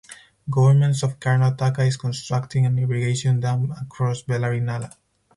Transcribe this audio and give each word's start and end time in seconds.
Government 0.49 1.03
of 1.03 1.19
Karnataka 1.19 1.85
is 1.87 1.95
constructing 1.95 2.65
an 2.65 2.79
irrigation 2.79 3.39
dam 3.39 3.69
across 3.79 4.23
Bellary 4.23 4.59
Nala. 4.59 4.89